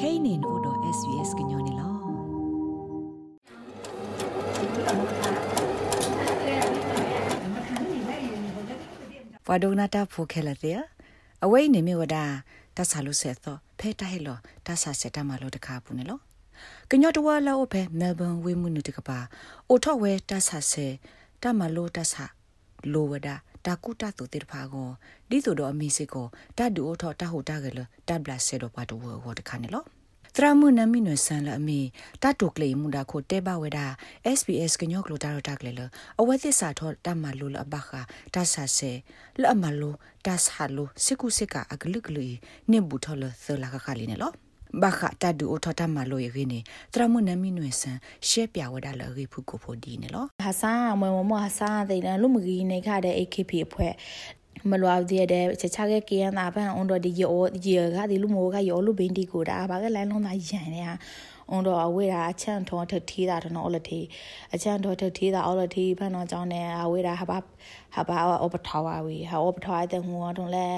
[0.00, 1.88] kainin odo svs gnyone lo
[9.48, 10.80] ဝါဒိုနာတာဖိုခဲလတဲ့
[11.44, 12.24] အဝိနေမီဝဒါ
[12.76, 16.18] တဆာလို့ဆက်တော့ဖဲတိုင်လောတဆာဆက်တမလို့တခါပူနေလော
[16.90, 19.18] ကညောတဝါလောဖဲမဲလ်ဘန်ဝေမှုနုတကပါ
[19.68, 20.86] အိုထော့ဝဲတဆာဆဲ
[21.42, 22.24] တမလို့တဆာ
[22.92, 23.34] လိုဝဒါ
[23.68, 24.88] တာကုတတုတိဖာကို
[25.30, 26.26] ဒီဆိုတော့အမီစစ်ကို
[26.58, 29.84] တတ်ဒူအိုထော့တဟိုတကလတတ်ဘလဆဲတော့ပါတော့ဝတခါနေလော
[30.36, 31.80] တရမှုနမီနွဆန်လအမီ
[32.22, 33.86] တတုကလေမူဒါခိုတဲဘဝဲဒါ
[34.38, 35.80] SBS ကညောကလိုတာရတာကလေလ
[36.20, 37.90] အဝဲသစ္စာထောတမလူလအဘခ
[38.34, 38.92] တဆာဆေ
[39.40, 39.90] လအမလူ
[40.26, 42.24] တဆဟာလူစကုစကအကလုကလူ
[42.70, 44.32] နေဘူးထောလသလာခခလီနေလော
[44.82, 46.60] ဘာခတာဒူအထတမလိုရင်းနေ
[46.92, 47.96] တရမှုနမီနွေဆန်
[48.28, 53.92] ရှေပြဝဒါလရိဖုကိုဖိုဒီနေလောဟာဆာမွေမမဟာဆာတဲ့လူမကြီးနေခတဲ့ AKP အဖွဲ့
[54.70, 60.94] မလွားတဲ့တဲ့ချချခဲ့ကီယန်တာဖန်အွန်တော်ဒီယောဒီယောကဒီလူမိုကယောလူဘင်းဒီကိုတာဘာကလိုင်းလုံးသားရန်နေတာ
[61.50, 64.00] အွန်တော်အဝေးတာအချန်ထောထထီးတာတော့အော်လတီ
[64.54, 67.38] အချန်ထောထထီးတာအော်လတီဖန်တော့ကြောင်းနေအဝေးတာဟာဘာ
[67.94, 70.68] ဟာဘာအော်ပထောဝါဝီဟာအော်ပထောတဲ့ဟိုတော့လဲ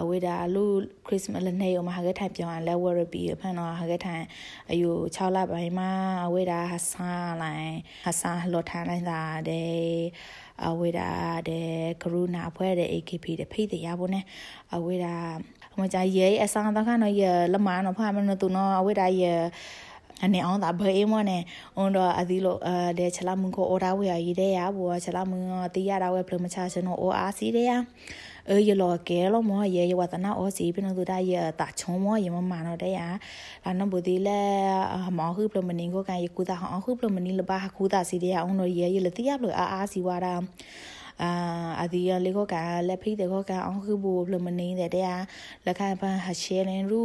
[0.00, 0.64] အဝေးတာလူ
[1.06, 4.24] ခရစ်စမတ်လည်းနေရောမှာဟာကထိုင်ပြောင်းလဲဝရပီဖန်တော့ဟာကထိုင်
[4.70, 5.90] အယူ6လပိုင်းမှာ
[6.26, 7.10] အဝေးတာဟာဆာ
[7.42, 9.76] လိုင်းဟာဆာလော်ထိုင်လိုက်တာတဲ့
[10.64, 11.08] အဝေးတာ
[11.48, 11.68] တဲ့
[12.02, 14.20] ကရုဏာဖွဲ့တဲ့ AKP တဲ့ဖိတဲ့ရဖို့ ਨੇ
[14.74, 15.14] အဝေးတာ
[15.80, 19.24] မကြရဲအဆောင်တော့ခါနော်ရလမနော်ဖာမနော်သူနော်အဝေးတာရ
[20.24, 21.42] အနေအောင်တာဘေးမနဲ့
[21.76, 27.72] အွန်တော့အဒီလိုအဲတဲ့ချလာမွန်ကိုအော်ဒါဝေရရတဲ့ရဘောချလာမွန်တီးရတာဝဲပလမချစနော်အိုအားစီတဲ့ရ
[28.48, 33.00] အဲရလောကဲလောမောရေရဝတနာအောစီပြနသူဒါရတာချုံမောရမမနော်တဲ့ရ
[33.64, 34.40] လာနဘူဒီလဲ
[35.18, 37.56] မောဟုပလမနင်းကိုကန်ရကူတာဟောဟုပလမနင်းလပါ
[41.16, 42.56] ခူတာစီတဲ့ရအောင်တော့ရေရလတိရပလအားအားစီဝါတာအာအဒီလေကိုက
[42.88, 45.08] လက်ဖိတဲ့ကိုကအောင်ခုဘူပလမနင်းတဲ့တဲ့
[45.66, 47.04] လက်ခံပန်ဟရှဲလင်ရူ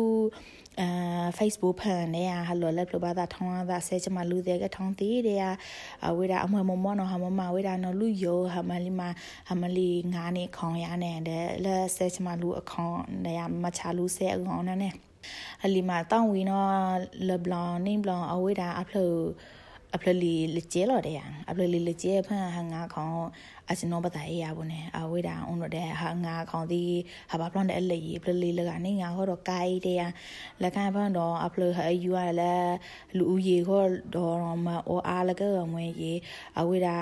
[0.80, 5.40] အာ Facebook ဖန်နေရဟလိုလက်ပဘာသာထောင်းသာဆဲချမလူတဲ့ကထောင်းတီးတဲ့
[6.06, 9.02] အဝေးတာအမွေမမောနော်ဟာမမဝေးတာနော်လူယောဟာမလီမ
[9.50, 14.94] ဟာမလီငါးနေခေါင်ရနေတဲ့လက်ဆဲချမလူအခေါင်နေရမချလူဆဲအကောင်နဲ့
[15.64, 16.74] အလီမာတောင်းဝီနော်
[17.28, 19.18] လဘလောင်နင်းဘလောင်အဝေးတာအဖလို့
[19.96, 21.20] အဖလလီလကျဲလော်တဲ့ရ
[21.50, 23.18] အဖလလီလကျဲဖန်ဟာငါခေါင်
[23.70, 26.84] အစနောပတာအေးရဘူးနဲ့အဝေးတာအုံတော့တဲ့ဟာငါခေါင်ဒီ
[27.32, 30.02] ဟာဘာပလွန်တဲ့အလေကြီးဖလလီလကနေငါဟောတော့ကိုင်းတဲ့ရ
[30.62, 32.54] လက်ခံဖန်တော့အဖလဟာယူရလဲ
[33.18, 35.44] လူဦးရေခေါ်တော့မအော်အားလက
[35.74, 36.20] ငွေကြီး
[36.60, 36.98] အဝေးတာ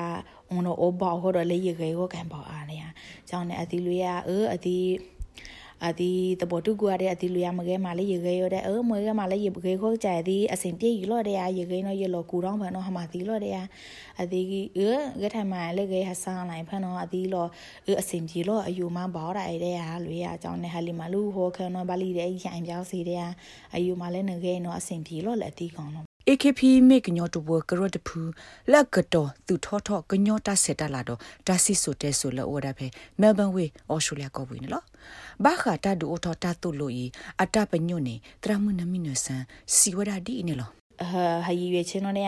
[0.50, 2.84] အုံတော့အောဘောဟောတော့လေရေခေကိုကန်ပေါ်အားနေရ
[3.30, 4.78] ကြောင်းနဲ့အတီလူရအအတီ
[5.88, 13.56] အဒီတပေါ်တူကွာတဲ့အဒီလူရမကဲမလေးရေခဲရတဲ့အမွေကမလေးရေခဲခေါ်ကြတဲ့အစင်ပြေးလော့တဲ့ရေခဲနော်ရေလော်ကူတော့ဖန်တော့ဟမသီလော့တဲ့
[14.22, 14.92] အဒီကအဲ
[15.22, 17.50] ကထမလေခဲဟဆန်းလိုက်ဖန်တော့အဒီလော်
[18.02, 23.22] အစင်ပြေလို့အယူမဘောတာတဲ့ဟာလူရအကြောင်းနဲ့ဟာလီမလူဟောခနော်ဘာလီတဲ့ရိုင်ပြောင်းစီတဲ့
[23.76, 28.20] အယူမလဲနေခဲနော်အစင်ပြေလို့လက်တီကောင်နော် AKP မေကညောတဘကရတဖူ
[28.72, 32.88] လက်ကတော်သူထောထောကညောတဆက်တလာတော့တဆီဆိုတဲဆိုလောဒါဖေ
[33.22, 34.86] မဲလ်ဘန်ဝေးအော်စတြေးလျကောဝင်နော်
[35.44, 37.06] ဘာခတာဒူအော်တာတူလို့ဤ
[37.42, 39.44] အတပညွနေတရမနမီနဆန်
[39.76, 40.79] စီဝဒဒီနေလော
[41.12, 42.26] ဟာရည်ရွယ်ချင်းတော့နေ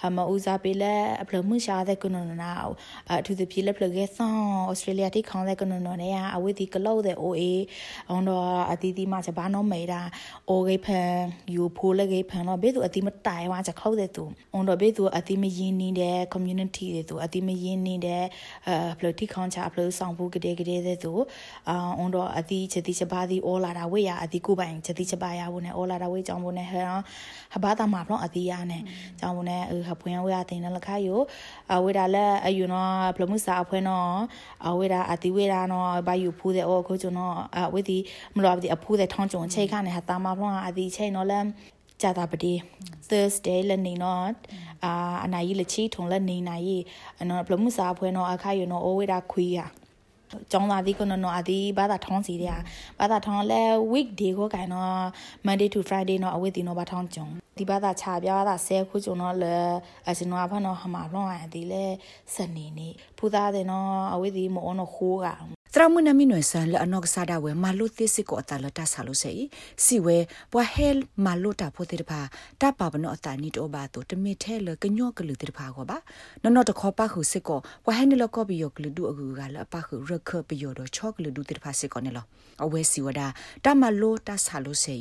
[0.00, 2.50] ဟာမဦးစားပေးလက်အပလမှုရှာတဲ့ကုနနာ
[3.10, 4.40] အထူးသဖြင့်လက်ပလကဲဆောင်
[4.70, 7.42] ဩစတြေးလျတိခေါင်းတဲ့ကုနနာနေအဝိဒီကလောက်တဲ့ OA
[8.10, 10.00] အောင်တော့အတီးတီမှချက်ဘာနော်မေတာ
[10.50, 11.10] အိုဂိဖန်
[11.54, 18.24] ယူဖိုးလက်ဂိဖန်တော့ဘေးသူအတီးမတိုင်ဝါချက်ခောက်တဲ့သူအောင်တော့ဘေးသူအတီးမရင်းနေတဲ့ community တွေသူအတီးမရင်းနေတဲ့
[18.92, 21.12] အပလတိခေါင်းချအပလဆောင်ဖို့ကတဲ့ကတဲ့တဲ့သူ
[21.68, 26.82] အောင်တော့အတီးချက်တိချက်ဘာဒီအော်လာတာဝေးရအတီးကိုပိုင်ချက်တိချက်ပါရဖို့နဲ့အော်လာတာဝေးကြောင်းဖို့နဲ့ဟဲ
[27.54, 28.82] ဟဘာတာမှာပလောအတီးရနဲ့
[29.20, 29.62] ကြောင်းမနဲ့
[29.92, 31.20] အဖွင့်ဝေးအတင်လခါယို
[31.72, 34.12] အဝေးတာလက်အယူနော်ပလမှုစာအဖွင့်နော်
[34.66, 37.98] အဝေးတာအတီးဝေးတာနော်ဘာယူဖူးတဲ့အော်ခိုးချုံနော်အဝေးဒီ
[38.36, 41.44] မလို့အတီးအဖူးတဲ့ထောင်းချုံချိန်ခနဲ့ဟာတာမပလောအတီးချိန်နော်လက်
[42.02, 42.52] ကြတာပတိ
[43.08, 44.22] Thursday လက်နေနော်
[44.84, 44.92] အာ
[45.24, 46.78] အနာကြီးလက်ချီထုံလက်နေနိုင်ရေ
[47.28, 49.58] နော်ပလမှုစာအဖွင့်နော်အခါယူနော်အိုဝေးတာခွေးရ
[50.50, 52.58] ကျောင်းသားဒီကနော်အဒီဘာသာထောင်းစီတဲ့
[53.00, 53.62] ဘာသာထောင်းလဲ
[53.92, 54.94] weekday ကိုကန်နော်
[55.46, 59.56] Monday to Friday နော်အဝိဒီနော်ဘာထောင်းကြုံ ဒီဘာသာချပြဘာသာဆဲခုကြုံနော်လဲ
[60.08, 61.84] အစနော်ဘာနော်ဟမှာလောအဒီလဲ
[62.34, 62.88] စနေနေ
[63.18, 65.26] ဖူသားတဲ့နော်အဝိဒီမောနော်ခိုးက
[65.78, 69.32] တရမနမီနွေဆန်လအနော့ဆာဒဝဲမာလုသစ်စစ်ကိုအတလတဆာလို့စေ
[69.84, 70.18] စီဝဲ
[70.52, 72.20] ပွားဟဲလ်မာလုတာဖိုတေတဖာ
[72.60, 75.98] တပါဘနောအတနီတောဘာတိုတမီထဲလကညော့ကလူတေတဖာကိုပါ
[76.42, 82.24] နော်နော်တခေါ်ပါခုစစ်ကိုပွားဟဲနလကောဘီယောကလူဒူအကူကလပါခုရခပီယောတော့ချော့ကလူဒူတေတဖာစစ်ကိုနေလော
[82.64, 83.26] အဝဲစီဝဒါ
[83.64, 84.94] တမလုတဆာလို့စေ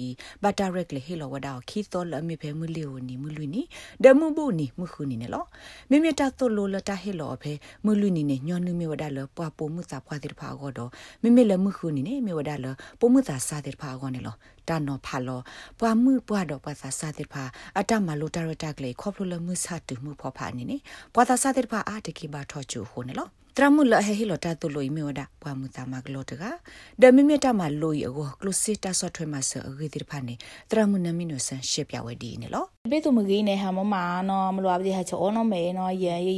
[0.44, 3.62] ဘတာရက်လေဟေလောဝဒါခီတော်လအမေဖဲမလီယိုနီမလူနီ
[4.04, 5.46] ဒမှုဘူးနီမခုနီနေလော
[5.90, 7.54] မိမြတာတော်လိုလတာဟေလောဖဲ
[7.86, 10.90] မလူနီနေညောနုမြဝဒါလပွားပိုမှုစာဖွာတေတဖာကိုတော့
[11.24, 12.66] မိမိလမှုခုနေနေမြေဝဒါလ
[13.00, 14.36] ပုံမှုသာစာတဲ့ဖာကောနေလော
[14.68, 15.40] တာနော်ဖာလော
[15.80, 17.44] ပွားမှုပွားတော့ပွားသာစာတဲ့ဖာ
[17.80, 20.78] အတမလိုတာရတာကလေးခေါပလိုလမှုစာတူမှုဖော်ဖာနေနေ
[21.14, 23.28] ပွားသာစာတဲ့ဖာအာတကိဘာထောချူဟိုနေလော
[23.58, 26.44] တရမှုလဟဟီလတာတူလိုီမြေဝဒါပွားမှုသာမကလောတက
[27.02, 30.34] ဒမီမီတာမလိုီအကိုကလုစီတာဆော့ထွဲမှာဆအဂီတိဖာနေ
[30.70, 33.96] တရမှုနမီနိုဆန်ရှေပြဝဲဒီနေလော ဘေသူမကြီးနေဟာမမ
[34.30, 36.32] နော်မလိုအပ်တဲ့ဟာချောနော်မေနော်ရရ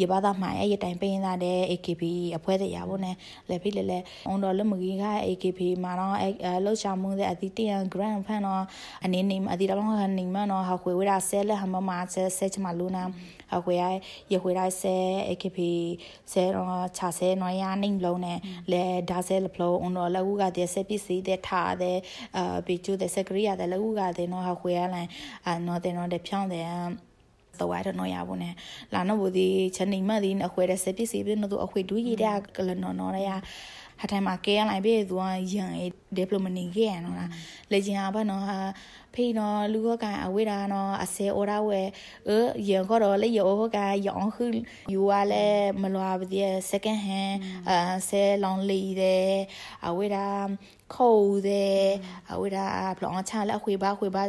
[0.00, 2.02] ရပါတာမှအဲ့ရတိုင်ပင်းသားတဲ့ AKP
[2.36, 3.14] အဖွဲ့တဲ့ရဖို့နဲ့
[3.50, 6.32] လေဖိလေလေအွန်တော်လမကြီးက AKP မှာနော်အဲ့
[6.64, 8.64] လှုပ်ရှားမှုတဲ့အတီတန် grand ဖန်နော်
[9.04, 9.82] အနေနေအတီတော်က
[10.18, 13.04] နေမနော်ဟာခွေဝရဆဲလက်ဟာမမဆဲဆဲချမလူနာ
[13.50, 13.84] ဟာခွေရ
[14.32, 14.96] ရခွေရဆဲ
[15.28, 15.58] AKP
[16.32, 18.38] ဆဲတော့ခြာဆဲနော်ရနိုင်လုံးနဲ့
[18.72, 21.98] လေဒါဆဲလဖလုံးအွန်တော်လက်ဦးကတဲ့ဆဲပစ္စည်းတဲ့ထားတဲ့
[22.36, 25.10] အာပီကျူတဲ့စကရိယာတဲ့လက်ဦးကတဲ့နော်ဟာခွေရလိုင်း
[25.68, 26.64] နော်တဲ့နော်တဲ့ဖြောင်းတဲ့
[27.60, 28.54] တော့ရတော့ရပါနဲ့
[28.94, 33.30] လာနော်ဘူးဒီချနေမဒီအခွေတဲ့စပစ္စည်းပြနော်သူအခွေဒူးရတဲ့ကလနော်နော်ရ
[34.00, 35.22] ဟာတိုင်းမှာကဲရလိုက်ပြီသူက
[35.52, 37.30] ရန်ရဲ့ development နေခဲ့ရနော်လား
[37.72, 38.58] လေဂျင်ဟာဘာနော်ဟာ
[39.14, 41.80] ဖေးနော်လူကကန်အဝေးတာနော်အစဲ order ဝဲ
[42.68, 44.44] ရန်ကတော့လေရောကရောင်းခု
[44.92, 45.46] ယူရလဲ
[45.82, 47.36] မလွာပါသေး second hand
[47.68, 49.28] အစဲ long လေးတဲ့
[49.86, 50.26] အဝေးတာ
[50.94, 51.82] ခုတ်တဲ့
[52.32, 52.66] အဝေးတာ
[52.96, 54.22] ဘလောင်းချလက်ခွေပါခွေပါ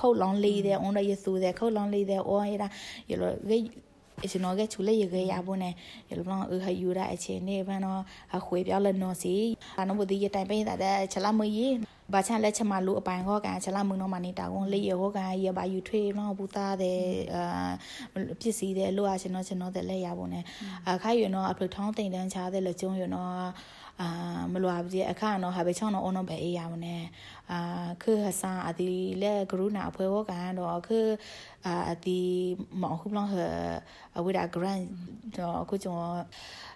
[0.00, 2.68] ခုတ် long လေးတဲ့ on ရဆူတဲ့ခုတ် long လေးတဲ့ on ရတာ
[3.10, 3.36] ရလို့
[4.24, 5.72] အရှင်တော်ကချူလေးရခဲ့ရဖို့နဲ့
[6.08, 8.02] ရလို့ဘအဟယူရအချင်းနေဘန်တော့
[8.36, 9.34] အခွေပြောင်းလက်နော်စီ
[9.80, 16.99] အနဘဒီရတိုင်ပိတာတဲ့ချလာမကြီး ဘာချန်လက်ချမလူအပိုင်ဟောကန်ချလာမနော်မနေတာကွန်လေးရဟောကန်ရပါယူထွေးနော်ဘူသားတဲ့
[17.35, 17.71] အာ
[18.39, 20.43] ပစ္စည်းတဲ့လို့အရှင်တော်ရှင်တော်တဲ့လက်ရဖို့နဲ့
[20.89, 23.31] အခါယူနော်အဖထောင်းတိန်တန်းချားတဲ့လက်ကျုံယူနော်
[24.01, 27.01] အာမလွာပြအခါနော်ဟာပဲချောင်းနော်အုံနော်ပဲအေးရမနဲ့
[27.51, 28.91] အာគឺဟဆာအဒီ
[29.21, 31.07] လေဂရုနာဖွဲဟောကန်တော့คือ
[31.65, 32.19] အာအဒီ
[32.81, 33.33] မောင်ခုပလောဟ
[34.17, 34.79] အဝိဒါဂရန်
[35.37, 36.21] တော့အခုကျွန်တော်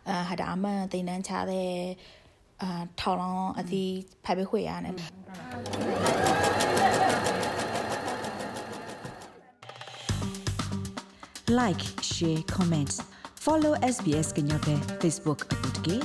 [0.10, 1.72] အာဟာဒါအမန်တိန်တန်းချတဲ့
[2.63, 3.85] အာထောင်လောင်းအဒီ
[4.25, 4.95] ဖဲပဲခွေရနဲ့
[11.61, 12.97] like share comments
[13.45, 15.97] follow SBS ကညပဲ Facebook အပုတ်ကေ